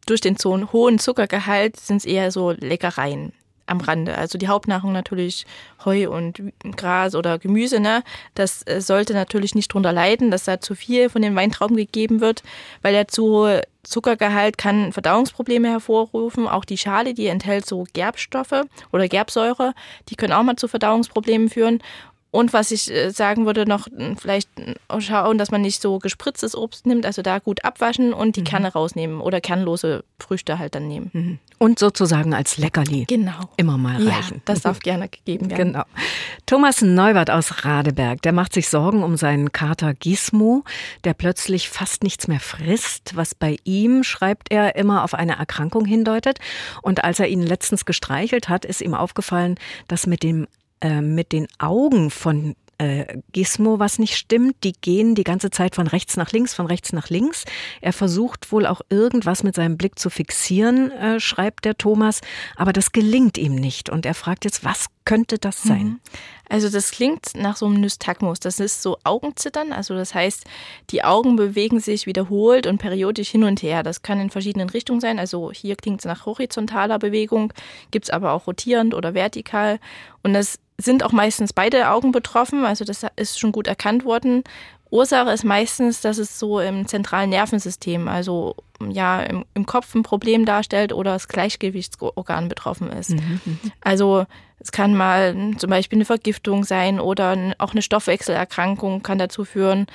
durch 0.07 0.21
den 0.21 0.37
so 0.37 0.73
hohen 0.73 0.99
Zuckergehalt 0.99 1.79
sind 1.79 1.99
es 1.99 2.05
eher 2.05 2.31
so 2.31 2.51
Leckereien 2.53 3.33
am 3.71 3.81
Rande. 3.81 4.19
Also 4.19 4.37
die 4.37 4.49
Hauptnahrung 4.49 4.93
natürlich 4.93 5.47
Heu 5.85 6.11
und 6.11 6.43
Gras 6.77 7.15
oder 7.15 7.39
Gemüse. 7.39 7.81
Ne? 7.81 8.03
Das 8.35 8.67
äh, 8.67 8.81
sollte 8.81 9.15
natürlich 9.15 9.55
nicht 9.55 9.73
drunter 9.73 9.93
leiden, 9.93 10.31
dass 10.31 10.45
da 10.45 10.61
zu 10.61 10.75
viel 10.75 11.09
von 11.09 11.23
den 11.23 11.37
Weintrauben 11.37 11.77
gegeben 11.77 12.21
wird, 12.21 12.43
weil 12.83 12.93
der 12.93 13.09
zu 13.09 13.25
hohe 13.25 13.63
Zuckergehalt 13.83 14.59
kann 14.59 14.93
Verdauungsprobleme 14.93 15.69
hervorrufen. 15.69 16.47
Auch 16.49 16.65
die 16.65 16.77
Schale, 16.77 17.15
die 17.15 17.29
enthält 17.29 17.65
so 17.65 17.87
Gerbstoffe 17.95 18.65
oder 18.93 19.09
Gerbsäure, 19.09 19.73
die 20.09 20.17
können 20.17 20.35
auch 20.35 20.43
mal 20.43 20.57
zu 20.57 20.69
Verdauungsproblemen 20.69 21.49
führen. 21.49 21.83
Und 22.31 22.53
was 22.53 22.71
ich 22.71 22.91
äh, 22.91 23.11
sagen 23.11 23.47
würde, 23.47 23.67
noch 23.67 23.89
vielleicht 24.19 24.49
hm, 24.57 25.01
schauen, 25.01 25.39
dass 25.39 25.51
man 25.51 25.63
nicht 25.63 25.83
so 25.83 25.99
gespritztes 25.99 26.57
Obst 26.57 26.87
nimmt, 26.87 27.05
also 27.05 27.23
da 27.23 27.39
gut 27.39 27.65
abwaschen 27.65 28.13
und 28.13 28.37
die 28.37 28.41
mhm. 28.41 28.45
Kerne 28.45 28.73
rausnehmen 28.73 29.21
oder 29.21 29.41
kernlose 29.41 30.05
Früchte 30.19 30.59
halt 30.59 30.75
dann 30.75 30.87
nehmen. 30.87 31.11
Mhm. 31.13 31.39
Und 31.59 31.79
sozusagen 31.79 32.33
als 32.33 32.57
Leckerli. 32.57 33.05
Genau. 33.07 33.51
Immer 33.57 33.77
mal 33.77 33.97
reichen. 33.97 34.37
Ja, 34.37 34.43
das 34.45 34.63
darf 34.63 34.79
gerne 34.81 35.09
gegeben 35.09 35.51
werden. 35.51 35.73
Genau. 35.73 35.85
Thomas 36.47 36.83
Neubert 36.83 37.31
aus 37.31 37.65
Radeberg, 37.65 38.23
der 38.23 38.33
macht 38.33 38.55
sich 38.55 38.69
Sorgen 38.69 39.03
um 39.03 39.17
seinen 39.17 39.53
Kater 39.53 39.93
Gizmo, 39.93 40.65
der 41.05 41.15
plötzlich 41.15 41.69
fast 41.69 42.03
nichts 42.03 42.29
mehr 42.29 42.41
frisst, 42.41 43.17
was 43.17 43.35
bei 43.35 43.57
ihm, 43.65 44.05
schreibt 44.05 44.51
er, 44.51 44.77
immer 44.77 45.05
auf 45.05 45.15
eine 45.15 45.37
Erkrankung 45.37 45.85
hindeutet. 45.85 46.39
Und 46.83 47.05
als 47.05 47.19
er 47.19 47.29
ihn 47.29 47.43
letztens 47.43 47.85
gestreichelt 47.85 48.49
hat, 48.49 48.65
ist 48.65 48.81
ihm 48.81 48.95
aufgefallen, 48.95 49.57
dass 49.89 50.07
mit 50.07 50.23
dem 50.23 50.47
äh, 50.81 51.01
mit 51.01 51.33
den 51.33 51.47
Augen 51.59 52.11
von 52.11 52.55
äh, 52.81 53.19
Gizmo 53.33 53.79
was 53.79 53.99
nicht 53.99 54.17
stimmt. 54.17 54.65
Die 54.65 54.73
gehen 54.73 55.15
die 55.15 55.25
ganze 55.25 55.51
Zeit 55.51 55.75
von 55.75 55.87
rechts 55.87 56.17
nach 56.17 56.33
links, 56.33 56.55
von 56.55 56.67
rechts 56.67 56.93
nach 56.93 57.11
links. 57.11 57.45
Er 57.83 57.93
versucht 57.93 58.51
wohl 58.53 58.65
auch 58.65 58.81
irgendwas 58.89 59.43
mit 59.43 59.55
seinem 59.55 59.77
Blick 59.77 59.99
zu 59.99 60.09
fixieren, 60.09 60.91
äh, 60.93 61.21
schreibt 61.21 61.67
der 61.67 61.77
Thomas, 61.77 62.21
aber 62.57 62.73
das 62.73 62.93
gelingt 62.93 63.37
ihm 63.37 63.55
nicht. 63.55 63.91
Und 63.91 64.07
er 64.07 64.15
fragt 64.15 64.47
jetzt, 64.47 64.65
was 64.65 64.87
könnte 65.05 65.39
das 65.39 65.63
sein? 65.63 65.85
Mhm. 65.85 66.01
Also 66.51 66.69
das 66.69 66.91
klingt 66.91 67.37
nach 67.37 67.57
so 67.57 67.67
einem 67.67 67.81
Nystagmus. 67.81 68.41
Das 68.41 68.59
ist 68.59 68.83
so 68.83 68.99
Augenzittern. 69.05 69.73
Also 69.73 69.95
das 69.95 70.15
heißt, 70.15 70.45
die 70.91 71.05
Augen 71.05 71.37
bewegen 71.37 71.79
sich 71.79 72.07
wiederholt 72.07 72.67
und 72.67 72.79
periodisch 72.79 73.31
hin 73.31 73.45
und 73.45 73.63
her. 73.63 73.85
Das 73.85 74.03
kann 74.03 74.21
in 74.21 74.31
verschiedenen 74.31 74.69
Richtungen 74.69 75.01
sein. 75.01 75.21
Also 75.21 75.53
hier 75.53 75.77
klingt 75.77 76.01
es 76.01 76.07
nach 76.07 76.27
horizontaler 76.27 76.99
Bewegung, 76.99 77.53
gibt 77.93 78.07
es 78.07 78.11
aber 78.11 78.33
auch 78.33 78.49
rotierend 78.49 78.95
oder 78.95 79.15
vertikal. 79.15 79.79
Und 80.25 80.35
das 80.35 80.59
sind 80.77 81.05
auch 81.05 81.13
meistens 81.13 81.53
beide 81.53 81.89
Augen 81.89 82.11
betroffen. 82.11 82.65
Also 82.65 82.85
das 82.85 83.07
ist 83.15 83.39
schon 83.39 83.53
gut 83.53 83.69
erkannt 83.69 84.05
worden. 84.05 84.43
Ursache 84.91 85.31
ist 85.31 85.45
meistens, 85.45 86.01
dass 86.01 86.19
es 86.19 86.39
so 86.39 86.61
im 86.61 86.87
zentralen 86.87 87.31
Nervensystem, 87.31 88.09
also 88.09 88.57
ja, 88.89 89.23
im, 89.23 89.45
im 89.55 89.67
Kopf 89.67 89.95
ein 89.95 90.03
Problem 90.03 90.45
darstellt 90.45 90.93
oder 90.93 91.13
das 91.13 91.29
Gleichgewichtsorgan 91.29 92.49
betroffen 92.49 92.91
ist. 92.91 93.11
Mhm, 93.11 93.41
mhm. 93.45 93.59
also 93.81 94.27
es 94.59 94.73
kann 94.73 94.95
mal 94.95 95.35
zum 95.57 95.71
Beispiel 95.71 95.99
eine 95.99 96.05
Vergiftung 96.05 96.65
sein 96.65 97.01
oder 97.01 97.55
auch 97.59 97.73
eine 97.73 97.83
Stoffwechselerkrankung 97.83 99.03
kann 99.03 99.19
dazu 99.19 99.45
führen 99.45 99.87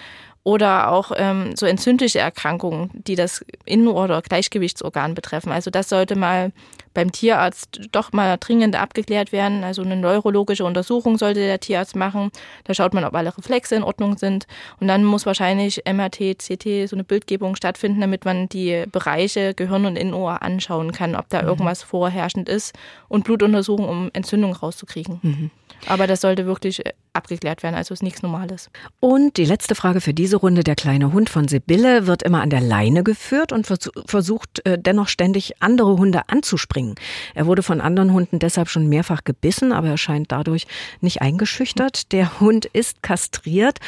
oder 0.45 0.91
auch 0.91 1.11
ähm, 1.15 1.55
so 1.55 1.65
entzündliche 1.65 2.19
Erkrankungen, 2.19 2.91
die 2.93 3.15
das 3.15 3.43
Innen- 3.65 3.87
oder 3.87 4.21
Gleichgewichtsorgan 4.21 5.15
betreffen. 5.15 5.51
Also 5.51 5.71
das 5.71 5.89
sollte 5.89 6.15
mal 6.15 6.51
beim 6.93 7.11
Tierarzt 7.11 7.81
doch 7.91 8.13
mal 8.13 8.37
dringend 8.37 8.79
abgeklärt 8.79 9.31
werden. 9.31 9.63
Also 9.63 9.81
eine 9.81 9.95
neurologische 9.95 10.63
Untersuchung 10.63 11.17
sollte 11.17 11.39
der 11.39 11.59
Tierarzt 11.59 11.95
machen. 11.95 12.29
Da 12.63 12.75
schaut 12.75 12.93
man, 12.93 13.03
ob 13.05 13.15
alle 13.15 13.35
Reflexe 13.35 13.73
in 13.73 13.81
Ordnung 13.81 14.19
sind. 14.19 14.45
Und 14.79 14.87
dann 14.87 15.03
muss 15.03 15.25
wahrscheinlich 15.25 15.81
MRT, 15.91 16.37
CT, 16.37 16.89
so 16.89 16.95
eine 16.95 17.03
Bildgebung 17.03 17.55
stattfinden, 17.55 17.99
damit 17.99 18.23
man 18.23 18.47
die 18.47 18.85
Bereiche 18.91 19.55
Gehirn 19.55 19.87
und 19.87 19.95
Innenohr 19.95 20.43
anschauen 20.43 20.91
kann, 20.91 21.15
ob 21.15 21.27
da 21.29 21.41
mhm. 21.41 21.47
irgendwas 21.47 21.81
vorherrschend 21.81 22.49
ist 22.49 22.75
und 23.07 23.23
Blutuntersuchung, 23.23 23.89
um 23.89 24.11
Entzündung 24.13 24.53
rauszukriegen. 24.53 25.19
Mhm. 25.23 25.51
Aber 25.87 26.05
das 26.05 26.21
sollte 26.21 26.45
wirklich 26.45 26.83
abgeklärt 27.15 27.63
werden, 27.63 27.75
also 27.75 27.93
ist 27.93 28.03
nichts 28.03 28.21
Normales. 28.21 28.69
Und 28.99 29.37
die 29.37 29.45
letzte 29.45 29.73
Frage 29.73 30.01
für 30.01 30.13
diese 30.13 30.35
Leserunde 30.35 30.65
Der 30.65 30.75
kleine 30.75 31.13
Hund 31.13 31.29
von 31.29 31.47
Sibylle 31.47 32.07
wird 32.07 32.21
immer 32.21 32.41
an 32.41 32.49
der 32.49 32.59
Leine 32.59 33.03
geführt 33.03 33.53
und 33.53 33.65
versucht 33.65 34.65
äh, 34.65 34.77
dennoch 34.77 35.07
ständig 35.07 35.61
andere 35.61 35.97
Hunde 35.97 36.27
anzuspringen. 36.27 36.95
Er 37.33 37.45
wurde 37.45 37.63
von 37.63 37.79
anderen 37.79 38.11
Hunden 38.11 38.39
deshalb 38.39 38.67
schon 38.67 38.89
mehrfach 38.89 39.23
gebissen, 39.23 39.71
aber 39.71 39.87
er 39.87 39.97
scheint 39.97 40.33
dadurch 40.33 40.67
nicht 40.99 41.21
eingeschüchtert. 41.21 42.11
Der 42.11 42.41
Hund 42.41 42.65
ist 42.65 43.01
kastriert 43.01 43.79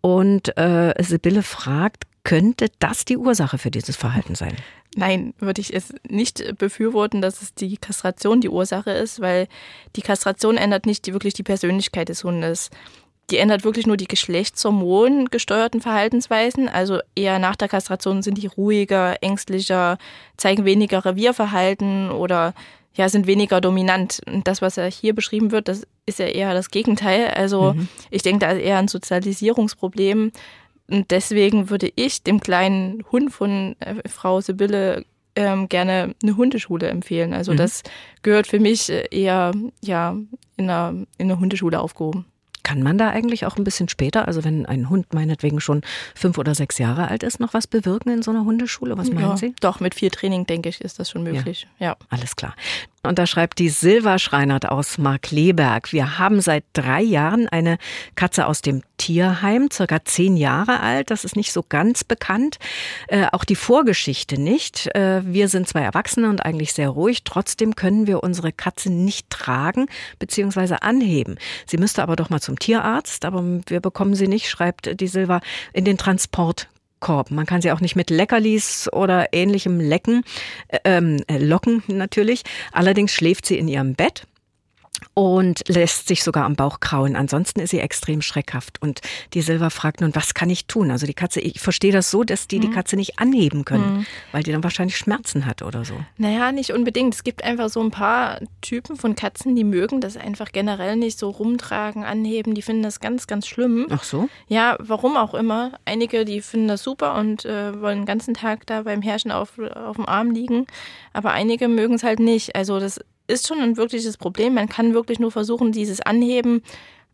und 0.00 0.56
äh, 0.56 0.94
Sibylle 1.02 1.42
fragt, 1.42 2.04
könnte 2.26 2.66
das 2.80 3.04
die 3.04 3.16
Ursache 3.16 3.56
für 3.56 3.70
dieses 3.70 3.94
Verhalten 3.94 4.34
sein? 4.34 4.56
Nein, 4.96 5.32
würde 5.38 5.60
ich 5.60 5.72
es 5.72 5.94
nicht 6.08 6.58
befürworten, 6.58 7.22
dass 7.22 7.40
es 7.40 7.54
die 7.54 7.76
Kastration 7.76 8.40
die 8.40 8.48
Ursache 8.48 8.90
ist, 8.90 9.20
weil 9.20 9.46
die 9.94 10.02
Kastration 10.02 10.56
ändert 10.56 10.86
nicht 10.86 11.06
die, 11.06 11.12
wirklich 11.12 11.34
die 11.34 11.44
Persönlichkeit 11.44 12.08
des 12.08 12.24
Hundes. 12.24 12.70
Die 13.30 13.36
ändert 13.36 13.62
wirklich 13.62 13.86
nur 13.86 13.96
die 13.96 14.08
Geschlechtshormon 14.08 15.26
gesteuerten 15.26 15.80
Verhaltensweisen. 15.80 16.68
Also 16.68 16.98
eher 17.14 17.38
nach 17.38 17.54
der 17.54 17.68
Kastration 17.68 18.22
sind 18.22 18.38
die 18.38 18.48
ruhiger, 18.48 19.22
ängstlicher, 19.22 19.96
zeigen 20.36 20.64
weniger 20.64 21.04
Revierverhalten 21.04 22.10
oder 22.10 22.54
ja, 22.94 23.08
sind 23.08 23.28
weniger 23.28 23.60
dominant. 23.60 24.20
Und 24.26 24.48
das, 24.48 24.60
was 24.60 24.74
ja 24.74 24.86
hier 24.86 25.14
beschrieben 25.14 25.52
wird, 25.52 25.68
das 25.68 25.86
ist 26.06 26.18
ja 26.18 26.26
eher 26.26 26.54
das 26.54 26.70
Gegenteil. 26.70 27.28
Also 27.28 27.74
mhm. 27.74 27.86
ich 28.10 28.22
denke, 28.22 28.44
da 28.44 28.50
ist 28.50 28.62
eher 28.62 28.78
ein 28.78 28.88
Sozialisierungsproblem, 28.88 30.32
und 30.90 31.10
deswegen 31.10 31.70
würde 31.70 31.90
ich 31.96 32.22
dem 32.22 32.40
kleinen 32.40 33.04
Hund 33.10 33.32
von 33.32 33.76
äh, 33.80 34.08
Frau 34.08 34.40
Sibylle 34.40 35.04
ähm, 35.34 35.68
gerne 35.68 36.14
eine 36.22 36.36
Hundeschule 36.36 36.88
empfehlen. 36.88 37.34
Also 37.34 37.52
mhm. 37.52 37.58
das 37.58 37.82
gehört 38.22 38.46
für 38.46 38.60
mich 38.60 38.90
äh, 38.90 39.06
eher 39.10 39.52
ja, 39.82 40.16
in, 40.56 40.70
einer, 40.70 40.94
in 41.18 41.30
einer 41.30 41.40
Hundeschule 41.40 41.78
aufgehoben. 41.80 42.24
Kann 42.62 42.82
man 42.82 42.98
da 42.98 43.10
eigentlich 43.10 43.46
auch 43.46 43.56
ein 43.58 43.62
bisschen 43.62 43.88
später, 43.88 44.26
also 44.26 44.42
wenn 44.42 44.66
ein 44.66 44.90
Hund 44.90 45.14
meinetwegen 45.14 45.60
schon 45.60 45.82
fünf 46.16 46.36
oder 46.36 46.52
sechs 46.52 46.78
Jahre 46.78 47.06
alt 47.06 47.22
ist, 47.22 47.38
noch 47.38 47.54
was 47.54 47.68
bewirken 47.68 48.10
in 48.10 48.22
so 48.22 48.32
einer 48.32 48.44
Hundeschule? 48.44 48.98
Was 48.98 49.08
meinen 49.08 49.28
ja, 49.28 49.36
Sie? 49.36 49.54
Doch, 49.60 49.78
mit 49.78 49.94
viel 49.94 50.10
Training, 50.10 50.46
denke 50.46 50.68
ich, 50.68 50.80
ist 50.80 50.98
das 50.98 51.08
schon 51.08 51.22
möglich. 51.22 51.68
Ja. 51.78 51.86
ja. 51.86 51.96
Alles 52.08 52.34
klar. 52.34 52.56
Und 53.06 53.18
da 53.18 53.26
schreibt 53.26 53.58
die 53.58 53.68
Silva 53.68 54.18
Schreinert 54.18 54.68
aus 54.68 54.98
Markleberg. 54.98 55.92
Wir 55.92 56.18
haben 56.18 56.40
seit 56.40 56.64
drei 56.72 57.00
Jahren 57.02 57.48
eine 57.48 57.78
Katze 58.14 58.46
aus 58.46 58.62
dem 58.62 58.82
Tierheim, 58.98 59.68
circa 59.70 60.04
zehn 60.04 60.36
Jahre 60.36 60.80
alt. 60.80 61.10
Das 61.10 61.24
ist 61.24 61.36
nicht 61.36 61.52
so 61.52 61.64
ganz 61.68 62.04
bekannt. 62.04 62.58
Äh, 63.08 63.26
auch 63.32 63.44
die 63.44 63.56
Vorgeschichte 63.56 64.40
nicht. 64.40 64.94
Äh, 64.94 65.22
wir 65.24 65.48
sind 65.48 65.68
zwei 65.68 65.80
Erwachsene 65.80 66.28
und 66.28 66.44
eigentlich 66.44 66.72
sehr 66.72 66.88
ruhig. 66.88 67.24
Trotzdem 67.24 67.74
können 67.74 68.06
wir 68.06 68.22
unsere 68.22 68.52
Katze 68.52 68.90
nicht 68.90 69.30
tragen 69.30 69.86
bzw. 70.18 70.76
anheben. 70.80 71.36
Sie 71.66 71.76
müsste 71.76 72.02
aber 72.02 72.16
doch 72.16 72.30
mal 72.30 72.40
zum 72.40 72.58
Tierarzt, 72.58 73.24
aber 73.24 73.42
wir 73.66 73.80
bekommen 73.80 74.14
sie 74.14 74.28
nicht, 74.28 74.48
schreibt 74.48 75.00
die 75.00 75.08
Silva, 75.08 75.40
in 75.72 75.84
den 75.84 75.98
Transport 75.98 76.68
Korb. 77.00 77.30
Man 77.30 77.46
kann 77.46 77.62
sie 77.62 77.72
auch 77.72 77.80
nicht 77.80 77.96
mit 77.96 78.10
Leckerlis 78.10 78.88
oder 78.92 79.32
ähnlichem 79.32 79.80
lecken, 79.80 80.24
äh, 80.68 80.78
ähm, 80.84 81.22
äh, 81.26 81.38
locken 81.38 81.82
natürlich. 81.88 82.42
Allerdings 82.72 83.12
schläft 83.12 83.46
sie 83.46 83.58
in 83.58 83.68
ihrem 83.68 83.94
Bett 83.94 84.26
und 85.14 85.62
lässt 85.68 86.08
sich 86.08 86.22
sogar 86.22 86.44
am 86.44 86.56
Bauch 86.56 86.80
krauen. 86.80 87.16
Ansonsten 87.16 87.60
ist 87.60 87.70
sie 87.70 87.80
extrem 87.80 88.22
schreckhaft. 88.22 88.80
Und 88.82 89.00
die 89.34 89.42
Silva 89.42 89.70
fragt 89.70 90.00
nun, 90.00 90.14
was 90.14 90.34
kann 90.34 90.50
ich 90.50 90.66
tun? 90.66 90.90
Also 90.90 91.06
die 91.06 91.14
Katze, 91.14 91.40
ich 91.40 91.60
verstehe 91.60 91.92
das 91.92 92.10
so, 92.10 92.24
dass 92.24 92.48
die 92.48 92.58
die 92.58 92.68
mhm. 92.68 92.74
Katze 92.74 92.96
nicht 92.96 93.18
anheben 93.18 93.64
können, 93.64 93.98
mhm. 93.98 94.06
weil 94.32 94.42
die 94.42 94.52
dann 94.52 94.62
wahrscheinlich 94.62 94.96
Schmerzen 94.96 95.46
hat 95.46 95.62
oder 95.62 95.84
so. 95.84 95.94
Naja, 96.18 96.52
nicht 96.52 96.72
unbedingt. 96.72 97.14
Es 97.14 97.24
gibt 97.24 97.44
einfach 97.44 97.68
so 97.68 97.80
ein 97.80 97.90
paar 97.90 98.40
Typen 98.60 98.96
von 98.96 99.14
Katzen, 99.14 99.56
die 99.56 99.64
mögen 99.64 100.00
das 100.00 100.16
einfach 100.16 100.52
generell 100.52 100.96
nicht 100.96 101.18
so 101.18 101.30
rumtragen, 101.30 102.04
anheben. 102.04 102.54
Die 102.54 102.62
finden 102.62 102.82
das 102.82 103.00
ganz, 103.00 103.26
ganz 103.26 103.46
schlimm. 103.46 103.86
Ach 103.90 104.04
so? 104.04 104.28
Ja, 104.48 104.76
warum 104.80 105.16
auch 105.16 105.34
immer. 105.34 105.72
Einige, 105.84 106.24
die 106.24 106.40
finden 106.40 106.68
das 106.68 106.82
super 106.82 107.14
und 107.16 107.44
äh, 107.44 107.80
wollen 107.80 108.00
den 108.00 108.06
ganzen 108.06 108.34
Tag 108.34 108.66
da 108.66 108.82
beim 108.82 109.02
Herrschen 109.02 109.30
auf, 109.30 109.58
auf 109.58 109.96
dem 109.96 110.06
Arm 110.06 110.30
liegen. 110.30 110.66
Aber 111.12 111.32
einige 111.32 111.68
mögen 111.68 111.94
es 111.94 112.02
halt 112.02 112.20
nicht. 112.20 112.54
Also 112.54 112.80
das 112.80 113.00
ist 113.26 113.46
schon 113.46 113.60
ein 113.60 113.76
wirkliches 113.76 114.16
Problem. 114.16 114.54
Man 114.54 114.68
kann 114.68 114.94
wirklich 114.94 115.18
nur 115.18 115.30
versuchen, 115.30 115.72
dieses 115.72 116.00
Anheben 116.00 116.62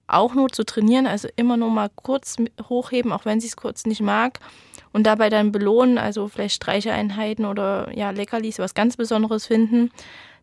auch 0.07 0.35
nur 0.35 0.51
zu 0.51 0.65
trainieren, 0.65 1.07
also 1.07 1.29
immer 1.37 1.57
nur 1.57 1.71
mal 1.71 1.91
kurz 1.95 2.37
hochheben, 2.69 3.13
auch 3.13 3.25
wenn 3.25 3.41
sie 3.41 3.47
es 3.47 3.57
kurz 3.57 3.87
nicht 3.87 4.01
mag. 4.01 4.41
Und 4.93 5.05
dabei 5.05 5.31
dann 5.31 5.53
belohnen, 5.53 5.97
also 5.97 6.29
vielleicht 6.29 6.57
Streicheeinheiten 6.57 7.47
oder 7.47 7.91
ja, 7.95 8.11
Leckerlis, 8.11 8.59
was 8.59 8.75
ganz 8.75 8.97
Besonderes 8.97 9.47
finden, 9.47 9.91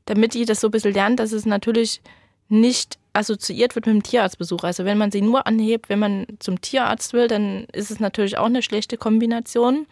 damit 0.05 0.33
die 0.33 0.45
das 0.45 0.59
so 0.59 0.69
ein 0.69 0.71
bisschen 0.71 0.93
lernt, 0.93 1.19
dass 1.19 1.31
es 1.31 1.45
natürlich 1.45 2.01
nicht 2.47 2.97
assoziiert 3.13 3.75
wird 3.75 3.85
mit 3.85 3.95
dem 3.95 4.03
Tierarztbesuch. 4.03 4.63
Also 4.63 4.85
wenn 4.85 4.97
man 4.97 5.11
sie 5.11 5.21
nur 5.21 5.45
anhebt, 5.45 5.89
wenn 5.89 5.99
man 5.99 6.25
zum 6.39 6.61
Tierarzt 6.61 7.13
will, 7.13 7.27
dann 7.27 7.65
ist 7.71 7.91
es 7.91 7.99
natürlich 7.99 8.37
auch 8.37 8.45
eine 8.45 8.63
schlechte 8.63 8.97
Kombination. 8.97 9.85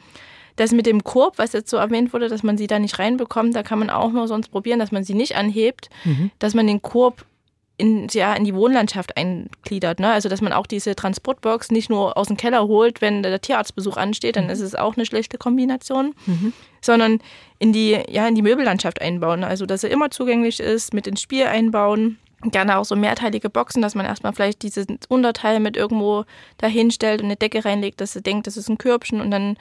Das 0.57 0.71
mit 0.71 0.85
dem 0.85 1.03
Korb, 1.03 1.37
was 1.37 1.53
jetzt 1.53 1.69
so 1.69 1.77
erwähnt 1.77 2.11
wurde, 2.13 2.27
dass 2.27 2.43
man 2.43 2.57
sie 2.57 2.67
da 2.67 2.79
nicht 2.79 2.99
reinbekommt, 2.99 3.55
da 3.55 3.63
kann 3.63 3.79
man 3.79 3.89
auch 3.89 4.11
nur 4.11 4.27
sonst 4.27 4.49
probieren, 4.49 4.79
dass 4.79 4.91
man 4.91 5.03
sie 5.03 5.13
nicht 5.13 5.35
anhebt, 5.35 5.89
mhm. 6.03 6.31
dass 6.39 6.53
man 6.53 6.67
den 6.67 6.81
Korb 6.81 7.25
in, 7.77 8.07
ja, 8.11 8.33
in 8.33 8.43
die 8.43 8.55
Wohnlandschaft 8.55 9.15
eingliedert. 9.17 9.99
Ne? 9.99 10.11
Also 10.11 10.29
dass 10.29 10.41
man 10.41 10.51
auch 10.51 10.65
diese 10.65 10.95
Transportbox 10.95 11.71
nicht 11.71 11.89
nur 11.89 12.17
aus 12.17 12.27
dem 12.27 12.37
Keller 12.37 12.67
holt, 12.67 13.01
wenn 13.01 13.21
der 13.21 13.39
Tierarztbesuch 13.39 13.97
ansteht, 13.97 14.35
dann 14.35 14.45
mhm. 14.45 14.49
ist 14.49 14.61
es 14.61 14.75
auch 14.75 14.95
eine 14.95 15.05
schlechte 15.05 15.37
Kombination, 15.37 16.15
mhm. 16.25 16.53
sondern 16.81 17.19
in 17.59 17.73
die, 17.73 17.99
ja, 18.09 18.27
in 18.27 18.35
die 18.35 18.41
Möbellandschaft 18.41 19.01
einbauen. 19.01 19.43
Also 19.43 19.65
dass 19.65 19.83
er 19.83 19.91
immer 19.91 20.09
zugänglich 20.09 20.59
ist, 20.59 20.93
mit 20.93 21.07
ins 21.07 21.21
Spiel 21.21 21.45
einbauen. 21.45 22.17
Gerne 22.41 22.77
auch 22.77 22.85
so 22.85 22.95
mehrteilige 22.95 23.49
Boxen, 23.49 23.81
dass 23.81 23.95
man 23.95 24.05
erstmal 24.05 24.33
vielleicht 24.33 24.61
dieses 24.61 24.85
Unterteil 25.09 25.59
mit 25.59 25.75
irgendwo 25.75 26.25
dahin 26.57 26.91
stellt 26.91 27.21
und 27.21 27.27
eine 27.27 27.35
Decke 27.35 27.65
reinlegt, 27.65 27.99
dass 27.99 28.15
er 28.15 28.21
denkt, 28.21 28.45
das 28.45 28.57
ist 28.57 28.69
ein 28.69 28.77
Körbchen 28.77 29.21
und 29.21 29.31
dann 29.31 29.57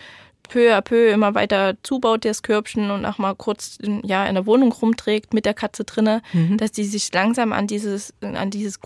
peu 0.49 0.73
à 0.73 0.81
peu 0.81 1.11
immer 1.11 1.35
weiter 1.35 1.75
zubaut, 1.83 2.25
das 2.25 2.43
Körbchen 2.43 2.91
und 2.91 3.05
auch 3.05 3.19
mal 3.19 3.35
kurz 3.35 3.79
in, 3.83 4.03
ja, 4.07 4.27
in 4.27 4.35
der 4.35 4.47
Wohnung 4.47 4.73
rumträgt 4.73 5.35
mit 5.35 5.45
der 5.45 5.55
Katze 5.55 5.85
drinne, 5.85 6.23
mhm. 6.33 6.57
dass 6.59 6.73
die 6.73 6.85
sich 6.85 7.13
langsam 7.13 7.53
an 7.53 7.67
dieses, 7.67 8.15
an 8.21 8.51
dieses 8.51 8.81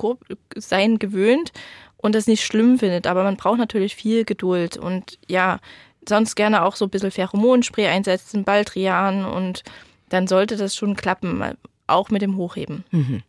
Sein 0.56 0.98
gewöhnt 0.98 1.52
und 1.96 2.14
das 2.14 2.26
nicht 2.26 2.44
schlimm 2.44 2.78
findet. 2.78 3.06
Aber 3.06 3.24
man 3.24 3.36
braucht 3.36 3.58
natürlich 3.58 3.94
viel 3.94 4.24
Geduld 4.24 4.76
und 4.76 5.18
ja, 5.28 5.58
sonst 6.08 6.34
gerne 6.34 6.64
auch 6.64 6.76
so 6.76 6.86
ein 6.86 6.90
bisschen 6.90 7.10
Pheromonspray 7.10 7.86
einsetzen, 7.86 8.44
Baldrian 8.44 9.24
und 9.24 9.62
dann 10.08 10.26
sollte 10.26 10.56
das 10.56 10.74
schon 10.74 10.96
klappen, 10.96 11.42
auch 11.86 12.10
mit 12.10 12.22
dem 12.22 12.36
Hochheben. 12.36 12.84
Mhm. 12.90 13.22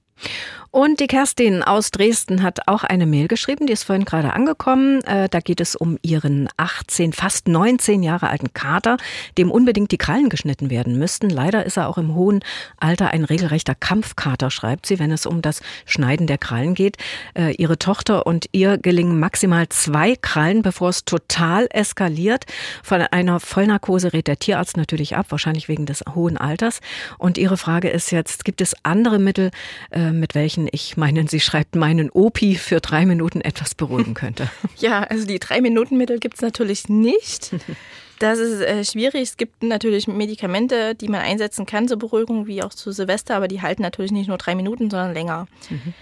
Und 0.73 1.01
die 1.01 1.07
Kerstin 1.07 1.63
aus 1.63 1.91
Dresden 1.91 2.43
hat 2.43 2.69
auch 2.69 2.85
eine 2.85 3.05
Mail 3.05 3.27
geschrieben, 3.27 3.67
die 3.67 3.73
ist 3.73 3.83
vorhin 3.83 4.05
gerade 4.05 4.31
angekommen. 4.31 5.03
Äh, 5.03 5.27
da 5.27 5.41
geht 5.41 5.59
es 5.59 5.75
um 5.75 5.97
ihren 6.01 6.47
18, 6.55 7.11
fast 7.11 7.49
19 7.49 8.03
Jahre 8.03 8.29
alten 8.29 8.53
Kater, 8.53 8.95
dem 9.37 9.51
unbedingt 9.51 9.91
die 9.91 9.97
Krallen 9.97 10.29
geschnitten 10.29 10.69
werden 10.69 10.97
müssten. 10.97 11.29
Leider 11.29 11.65
ist 11.65 11.75
er 11.75 11.89
auch 11.89 11.97
im 11.97 12.15
hohen 12.15 12.39
Alter 12.77 13.09
ein 13.09 13.25
regelrechter 13.25 13.75
Kampfkater, 13.75 14.49
schreibt 14.49 14.85
sie, 14.85 14.97
wenn 14.97 15.11
es 15.11 15.25
um 15.25 15.41
das 15.41 15.59
Schneiden 15.85 16.25
der 16.25 16.37
Krallen 16.37 16.73
geht. 16.73 16.95
Äh, 17.33 17.53
ihre 17.55 17.77
Tochter 17.77 18.25
und 18.25 18.47
ihr 18.53 18.77
gelingen 18.77 19.19
maximal 19.19 19.67
zwei 19.67 20.15
Krallen, 20.15 20.61
bevor 20.61 20.87
es 20.87 21.03
total 21.03 21.67
eskaliert. 21.71 22.45
Von 22.81 23.01
einer 23.01 23.41
Vollnarkose 23.41 24.13
rät 24.13 24.27
der 24.27 24.39
Tierarzt 24.39 24.77
natürlich 24.77 25.17
ab, 25.17 25.25
wahrscheinlich 25.31 25.67
wegen 25.67 25.85
des 25.85 26.05
hohen 26.15 26.37
Alters. 26.37 26.79
Und 27.17 27.37
ihre 27.37 27.57
Frage 27.57 27.89
ist 27.89 28.09
jetzt, 28.11 28.45
gibt 28.45 28.61
es 28.61 28.73
andere 28.83 29.19
Mittel, 29.19 29.51
äh, 29.91 30.11
mit 30.11 30.33
welchen 30.33 30.60
sprechen. 30.61 30.69
Ich 30.71 30.97
meine, 30.97 31.27
sie 31.27 31.39
schreibt 31.39 31.75
meinen 31.75 32.09
Opi 32.09 32.55
für 32.55 32.79
drei 32.79 33.05
Minuten 33.05 33.41
etwas 33.41 33.75
beruhigen 33.75 34.13
könnte. 34.13 34.49
Ja, 34.77 35.03
also 35.03 35.27
die 35.27 35.37
drei 35.37 35.61
Minuten 35.61 35.97
Mittel 35.97 36.17
gibt 36.19 36.35
es 36.35 36.41
natürlich 36.41 36.89
nicht. 36.89 37.51
Das 38.19 38.39
ist 38.39 38.61
äh, 38.61 38.83
schwierig. 38.83 39.21
Es 39.21 39.37
gibt 39.37 39.61
natürlich 39.61 40.07
Medikamente, 40.07 40.95
die 40.95 41.07
man 41.07 41.21
einsetzen 41.21 41.65
kann 41.65 41.87
zur 41.87 41.97
Beruhigung, 41.97 42.47
wie 42.47 42.63
auch 42.63 42.73
zu 42.73 42.91
Silvester, 42.91 43.35
aber 43.35 43.47
die 43.47 43.61
halten 43.61 43.83
natürlich 43.83 44.11
nicht 44.11 44.27
nur 44.27 44.37
drei 44.37 44.55
Minuten, 44.55 44.89
sondern 44.89 45.13
länger. 45.13 45.47
Mhm 45.69 45.93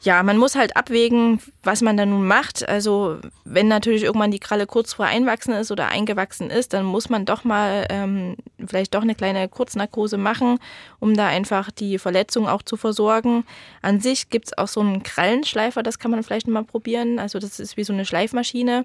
ja, 0.00 0.22
man 0.22 0.38
muss 0.38 0.54
halt 0.54 0.76
abwägen, 0.76 1.40
was 1.64 1.82
man 1.82 1.96
da 1.96 2.06
nun 2.06 2.26
macht. 2.26 2.68
Also 2.68 3.18
wenn 3.44 3.66
natürlich 3.66 4.04
irgendwann 4.04 4.30
die 4.30 4.38
Kralle 4.38 4.66
kurz 4.66 4.92
vor 4.92 5.06
einwachsen 5.06 5.52
ist 5.54 5.72
oder 5.72 5.88
eingewachsen 5.88 6.50
ist, 6.50 6.72
dann 6.72 6.84
muss 6.84 7.08
man 7.08 7.24
doch 7.24 7.42
mal 7.42 7.86
ähm, 7.90 8.36
vielleicht 8.64 8.94
doch 8.94 9.02
eine 9.02 9.16
kleine 9.16 9.48
Kurznarkose 9.48 10.16
machen, 10.16 10.60
um 11.00 11.16
da 11.16 11.26
einfach 11.26 11.72
die 11.72 11.98
Verletzung 11.98 12.46
auch 12.46 12.62
zu 12.62 12.76
versorgen. 12.76 13.44
An 13.82 13.98
sich 13.98 14.30
gibt's 14.30 14.56
auch 14.56 14.68
so 14.68 14.80
einen 14.80 15.02
Krallenschleifer, 15.02 15.82
das 15.82 15.98
kann 15.98 16.12
man 16.12 16.22
vielleicht 16.22 16.46
mal 16.46 16.64
probieren. 16.64 17.18
Also 17.18 17.40
das 17.40 17.58
ist 17.58 17.76
wie 17.76 17.84
so 17.84 17.92
eine 17.92 18.04
Schleifmaschine. 18.04 18.84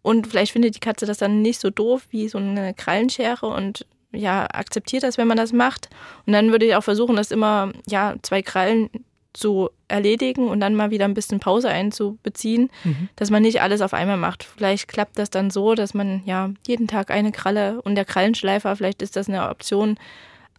Und 0.00 0.28
vielleicht 0.28 0.52
findet 0.52 0.74
die 0.74 0.80
Katze 0.80 1.04
das 1.04 1.18
dann 1.18 1.42
nicht 1.42 1.60
so 1.60 1.68
doof 1.68 2.06
wie 2.10 2.28
so 2.28 2.38
eine 2.38 2.72
Krallenschere 2.72 3.46
und 3.46 3.86
ja, 4.14 4.46
akzeptiert 4.52 5.02
das, 5.02 5.18
wenn 5.18 5.28
man 5.28 5.36
das 5.36 5.52
macht. 5.52 5.90
Und 6.26 6.32
dann 6.32 6.52
würde 6.52 6.66
ich 6.66 6.74
auch 6.74 6.84
versuchen, 6.84 7.16
dass 7.16 7.30
immer 7.30 7.72
ja 7.86 8.14
zwei 8.22 8.42
Krallen 8.42 8.90
zu 9.34 9.70
erledigen 9.88 10.48
und 10.48 10.60
dann 10.60 10.74
mal 10.74 10.90
wieder 10.90 11.06
ein 11.06 11.14
bisschen 11.14 11.40
Pause 11.40 11.68
einzubeziehen, 11.68 12.70
mhm. 12.84 13.08
dass 13.16 13.30
man 13.30 13.42
nicht 13.42 13.62
alles 13.62 13.80
auf 13.80 13.94
einmal 13.94 14.18
macht. 14.18 14.44
Vielleicht 14.44 14.88
klappt 14.88 15.18
das 15.18 15.30
dann 15.30 15.50
so, 15.50 15.74
dass 15.74 15.94
man 15.94 16.22
ja 16.26 16.50
jeden 16.66 16.86
Tag 16.86 17.10
eine 17.10 17.32
Kralle 17.32 17.80
und 17.82 17.94
der 17.94 18.04
Krallenschleifer, 18.04 18.76
vielleicht 18.76 19.02
ist 19.02 19.16
das 19.16 19.28
eine 19.28 19.48
Option, 19.48 19.96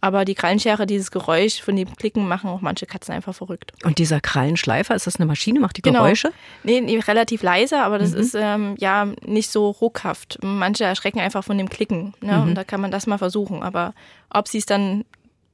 Aber 0.04 0.26
die 0.26 0.34
Krallenschere, 0.34 0.84
dieses 0.86 1.10
Geräusch 1.10 1.62
von 1.62 1.76
dem 1.76 1.96
Klicken, 1.96 2.28
machen 2.28 2.50
auch 2.50 2.60
manche 2.60 2.84
Katzen 2.84 3.14
einfach 3.14 3.34
verrückt. 3.34 3.72
Und 3.84 3.98
dieser 3.98 4.20
Krallenschleifer, 4.20 4.94
ist 4.94 5.06
das 5.06 5.16
eine 5.16 5.24
Maschine? 5.24 5.60
Macht 5.60 5.78
die 5.78 5.80
genau. 5.80 6.00
Geräusche? 6.02 6.30
Nee, 6.62 6.82
nee, 6.82 6.98
relativ 6.98 7.42
leise, 7.42 7.80
aber 7.80 7.98
das 7.98 8.10
mhm. 8.10 8.18
ist 8.18 8.34
ähm, 8.38 8.74
ja 8.78 9.08
nicht 9.24 9.50
so 9.50 9.70
ruckhaft. 9.70 10.40
Manche 10.42 10.84
erschrecken 10.84 11.20
einfach 11.20 11.42
von 11.42 11.56
dem 11.56 11.70
Klicken. 11.70 12.12
Ne? 12.20 12.36
Mhm. 12.36 12.42
Und 12.42 12.54
da 12.54 12.64
kann 12.64 12.82
man 12.82 12.90
das 12.90 13.06
mal 13.06 13.16
versuchen. 13.16 13.62
Aber 13.62 13.94
ob 14.28 14.46
sie 14.46 14.58
es 14.58 14.66
dann 14.66 15.06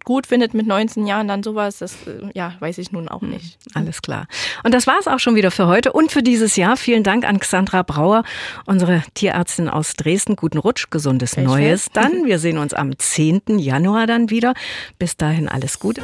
gut 0.04 0.26
findet 0.26 0.54
mit 0.54 0.66
19 0.66 1.06
Jahren 1.06 1.28
dann 1.28 1.42
sowas, 1.42 1.78
das 1.78 1.94
äh, 2.06 2.30
ja, 2.34 2.54
weiß 2.60 2.78
ich 2.78 2.92
nun 2.92 3.08
auch 3.08 3.22
nicht. 3.22 3.58
Alles 3.74 4.02
klar. 4.02 4.26
Und 4.64 4.74
das 4.74 4.86
war 4.86 4.98
es 4.98 5.06
auch 5.06 5.18
schon 5.18 5.34
wieder 5.34 5.50
für 5.50 5.66
heute 5.66 5.92
und 5.92 6.12
für 6.12 6.22
dieses 6.22 6.56
Jahr. 6.56 6.76
Vielen 6.76 7.02
Dank 7.02 7.26
an 7.26 7.38
Xandra 7.38 7.82
Brauer, 7.82 8.24
unsere 8.66 9.02
Tierärztin 9.14 9.68
aus 9.68 9.94
Dresden. 9.94 10.36
Guten 10.36 10.58
Rutsch, 10.58 10.86
gesundes 10.90 11.36
Welch 11.36 11.46
Neues 11.46 11.86
dann. 11.92 12.24
Wir 12.24 12.38
sehen 12.38 12.58
uns 12.58 12.74
am 12.74 12.98
10. 12.98 13.58
Januar 13.58 14.06
dann 14.06 14.30
wieder. 14.30 14.54
Bis 14.98 15.16
dahin 15.16 15.48
alles 15.48 15.78
Gute. 15.78 16.02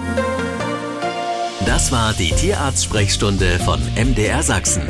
Das 1.65 1.91
war 1.91 2.13
die 2.13 2.31
Tierarzt-Sprechstunde 2.31 3.59
von 3.59 3.81
MDR 3.97 4.43
Sachsen. 4.43 4.83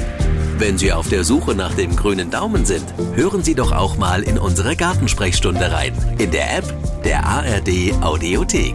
Wenn 0.59 0.79
Sie 0.79 0.91
auf 0.91 1.11
der 1.11 1.23
Suche 1.23 1.55
nach 1.55 1.75
dem 1.75 1.95
grünen 1.95 2.31
Daumen 2.31 2.65
sind, 2.65 2.95
hören 3.15 3.45
Sie 3.45 3.55
doch 3.55 3.73
auch 3.73 3.99
mal 3.99 4.23
in 4.23 4.39
unsere 4.39 4.75
Gartensprechstunde 4.75 5.71
rein. 5.71 5.93
In 6.19 6.31
der 6.31 6.57
App 6.57 6.65
der 7.05 7.27
ARD 7.27 7.93
Audiothek. 8.01 8.75